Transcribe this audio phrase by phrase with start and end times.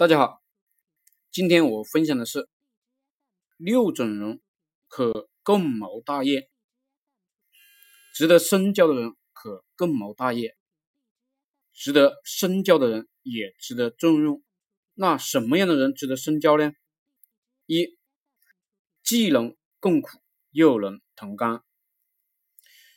[0.00, 0.42] 大家好，
[1.30, 2.48] 今天我分享的是
[3.58, 4.40] 六种人
[4.88, 6.48] 可共谋大业，
[8.14, 10.56] 值得深交的人可共谋大业，
[11.74, 14.42] 值得深交的人也值得重用。
[14.94, 16.72] 那什么样的人值得深交呢？
[17.66, 17.98] 一，
[19.02, 20.18] 既能共苦
[20.50, 21.62] 又能同甘。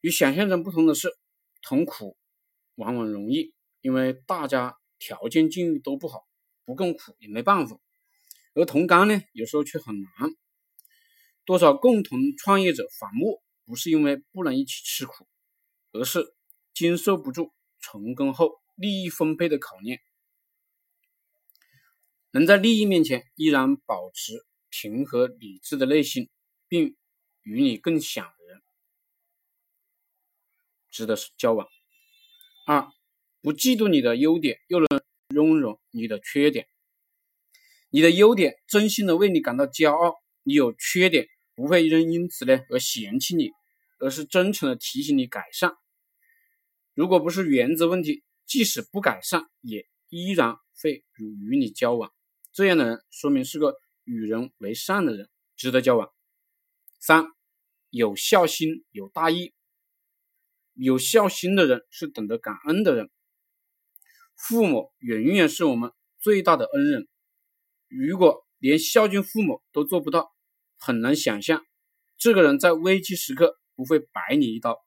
[0.00, 1.14] 与想象中不同的是，
[1.60, 2.16] 同苦
[2.76, 3.52] 往往容易，
[3.82, 6.25] 因为大家条件境遇都不好。
[6.66, 7.78] 不共苦也没办法，
[8.52, 10.36] 而同甘呢，有时候却很难。
[11.44, 15.28] 多少共同创业者反目，不是因为不能一起吃苦，
[15.92, 16.34] 而是
[16.74, 20.00] 经受不住成功后利益分配的考验。
[22.32, 26.28] 能在利益面前依然保持平和理智的内心，
[26.66, 26.96] 并
[27.42, 28.60] 与你共享的人，
[30.90, 31.68] 值得交往。
[32.66, 32.90] 二，
[33.40, 34.95] 不嫉妒你的优点，又能。
[35.46, 36.66] 拥容你的缺点，
[37.90, 43.50] 你的优点真心的为你感到骄傲，你有缺点不会因因此呢而嫌弃你，
[43.98, 45.72] 而是真诚的提醒你改善。
[46.94, 52.12] 如果不是原则问题，即使不改善，也依然会与你交往。
[52.52, 56.10] 这样的人说明是个与人为善的人，值得交往。
[56.98, 57.26] 三，
[57.90, 59.52] 有孝心有大义，
[60.74, 63.10] 有孝心的人是懂得感恩的人。
[64.36, 67.08] 父母远远是我们最大的恩人，
[67.88, 70.32] 如果连孝敬父母都做不到，
[70.76, 71.66] 很难想象
[72.18, 74.84] 这个人在危机时刻不会白你一刀。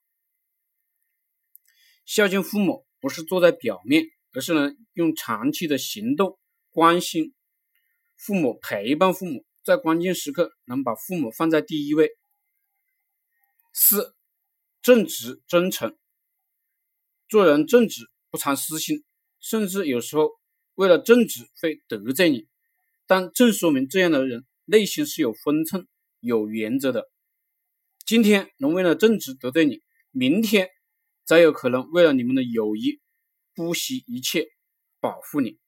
[2.04, 6.38] 孝敬父母不是坐在表面，而是能用长期的行动
[6.70, 7.34] 关心
[8.16, 12.10] 父母，陪伴父母，在关键时刻能把父母放在第一位。
[13.72, 14.14] 四，
[14.82, 15.96] 正直真诚，
[17.28, 19.04] 做人正直，不藏私心。
[19.40, 20.30] 甚至有时候
[20.74, 22.46] 为了正直会得罪你，
[23.06, 25.88] 但正说明这样的人内心是有分寸、
[26.20, 27.10] 有原则的。
[28.04, 29.80] 今天能为了正直得罪你，
[30.10, 30.68] 明天
[31.24, 33.00] 才有可能为了你们的友谊
[33.54, 34.46] 不惜一切
[35.00, 35.58] 保护你。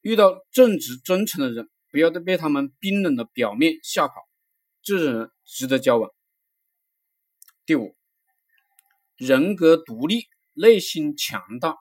[0.00, 4.14] 遇到正直真诚的人，不要被他们冰冷的表面吓跑，
[4.82, 6.10] 这种人值得交往。
[7.66, 7.96] 第五，
[9.16, 10.26] 人格独立。
[10.60, 11.76] 内心强大，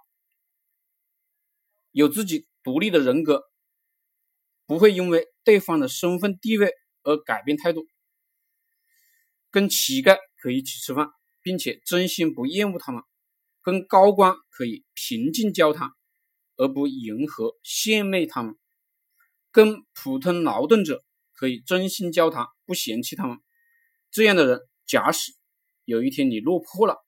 [1.92, 3.42] 有自己独立的人格，
[4.68, 6.72] 不会因为对方的身份地位
[7.02, 7.88] 而改变态度。
[9.50, 11.10] 跟乞丐可以一起吃饭，
[11.42, 13.02] 并且真心不厌恶他们；
[13.64, 15.90] 跟高官可以平静交谈，
[16.56, 18.54] 而不迎合献媚他们；
[19.50, 23.40] 跟普通劳动者可以真心交谈，不嫌弃他们。
[24.12, 25.34] 这样的人，假使
[25.86, 27.07] 有一天你落魄了，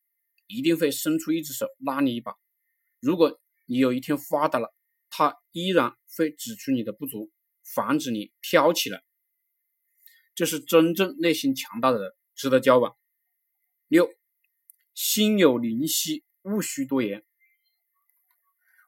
[0.49, 2.33] 一定会伸出一只手拉你一把。
[2.99, 4.73] 如果你有一天发达了，
[5.09, 7.31] 他依然会指出你的不足，
[7.63, 9.03] 防止你飘起来。
[10.33, 12.95] 这是真正内心强大的人，值得交往。
[13.87, 14.09] 六，
[14.95, 17.23] 心有灵犀，勿需多言，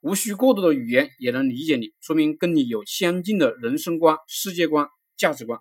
[0.01, 5.59] 无需过多的语言也能理解你，说明跟你有相近的人生观、世界观、价值观。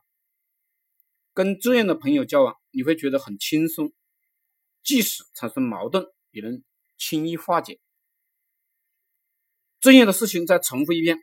[1.35, 3.93] 跟这样的朋友交往，你会觉得很轻松。
[4.83, 6.63] 即使产生矛盾，也能
[6.97, 7.79] 轻易化解。
[9.81, 11.19] 这样的事情再重复一遍：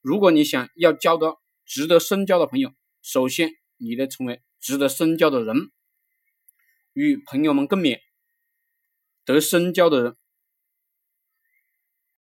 [0.00, 2.72] 如果你想要交到值得深交的朋友，
[3.02, 5.70] 首先你得成为值得深交的人，
[6.92, 8.00] 与朋友们共勉。
[9.24, 10.16] 得深交的人